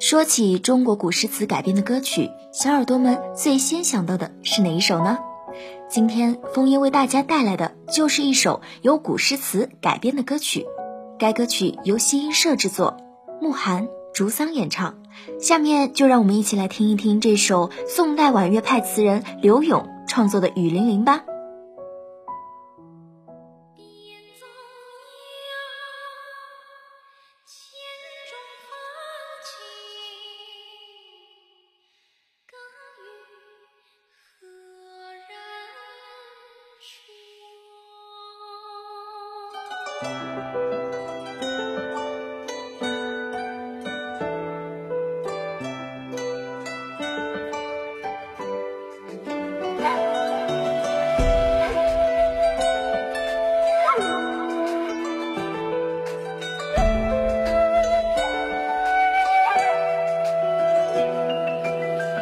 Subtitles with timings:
[0.00, 5.18] 说起中国古诗词改编的歌曲，小耳朵们最先想到的是哪一首呢？
[5.88, 10.66] 今天风烟为大家带来的就是一首由古诗词改编的歌曲。
[11.18, 12.96] 该歌曲由西音社制作，
[13.40, 14.96] 慕寒、竹桑演唱。
[15.40, 21.22] 下面就让我们一起来听一听这首宋代婉约派词人柳永创作的《雨霖铃》吧。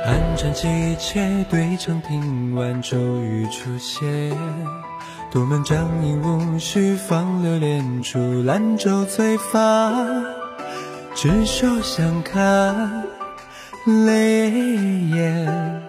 [0.05, 4.34] 寒蝉凄切，对长亭晚，骤雨初歇。
[5.33, 9.91] 独门帐饮无绪，放流连珠，兰舟催发。
[11.15, 13.03] 执手相看
[14.05, 14.51] 泪
[15.09, 15.83] 眼，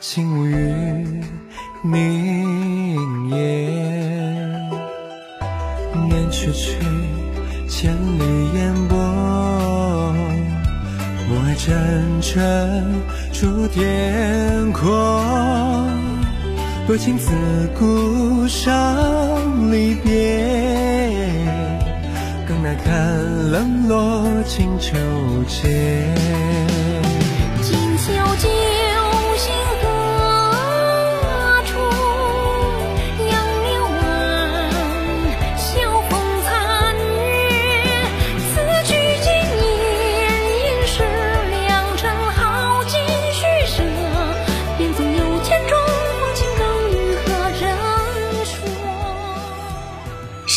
[0.00, 1.22] 轻舞于
[1.84, 4.68] 明烟。
[6.08, 6.76] 念去去，
[7.68, 8.98] 千里烟波，
[11.28, 12.84] 暮霭沉沉
[13.32, 16.07] 出天空。
[16.88, 17.30] 多情自
[17.78, 20.40] 古伤离别，
[22.48, 24.96] 更难看冷落清秋
[25.46, 26.77] 节。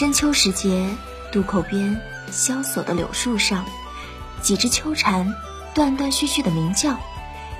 [0.01, 0.89] 深秋时节，
[1.31, 2.01] 渡口边
[2.31, 3.63] 萧索的柳树上，
[4.41, 5.35] 几只秋蝉
[5.75, 6.97] 断断续续的鸣叫，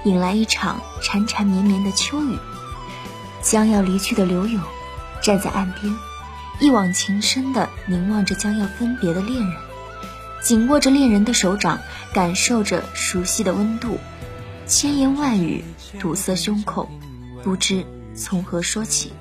[0.06, 2.40] 引来一场缠缠绵绵的秋雨。
[3.44, 4.60] 将要离去的柳永，
[5.22, 5.96] 站在岸边，
[6.60, 9.56] 一往情深地凝望着将要分别的恋人，
[10.42, 11.80] 紧握着恋人的手掌，
[12.12, 14.00] 感受着熟悉的温度，
[14.66, 15.64] 千言万语
[16.00, 16.90] 堵塞胸口，
[17.44, 17.86] 不知
[18.16, 19.14] 从何说起。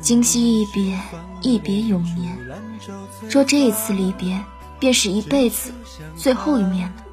[0.00, 0.98] 今夕一别，
[1.42, 2.38] 一别永年。
[3.28, 4.40] 若这一次离别
[4.78, 5.72] 便是一辈子
[6.16, 7.04] 最后一面了，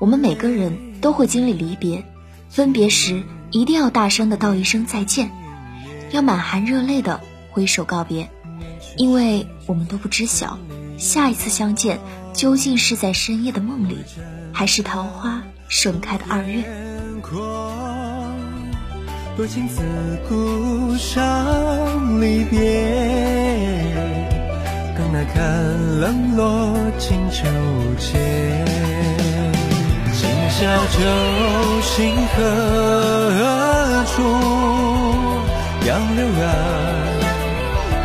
[0.00, 2.04] 我们每个人都会经历离别，
[2.48, 5.30] 分别时一定要大声的道一声再见，
[6.10, 7.20] 要满含热泪的
[7.50, 8.30] 挥手告别，
[8.96, 10.58] 因为我们都不知晓
[10.98, 12.00] 下一次相见
[12.32, 13.98] 究竟是在深夜的梦里，
[14.52, 16.87] 还是桃花盛开的二月。
[19.38, 19.80] 多情自
[20.28, 22.58] 古伤离别，
[24.96, 27.46] 更那看冷落清秋
[27.98, 28.18] 节。
[30.12, 30.98] 今宵酒
[31.82, 34.24] 醒何处？
[35.86, 36.50] 杨柳岸，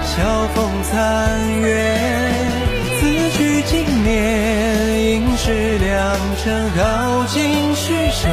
[0.05, 0.93] 晓风残
[1.61, 1.97] 月。
[2.99, 3.01] 此
[3.31, 8.29] 去经年，应是良辰好景虚设。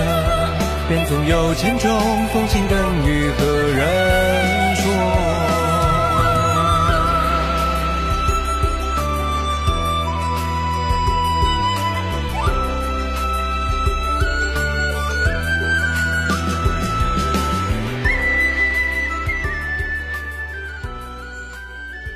[0.91, 1.89] 便总有千种
[2.33, 4.91] 风情，更与何人说？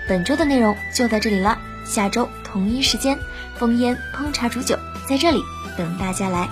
[0.09, 3.17] 本周的内容就到这里了，下周同一时间，
[3.55, 4.77] 风烟烹茶煮酒
[5.09, 5.41] 在这里
[5.79, 6.49] 等大家来。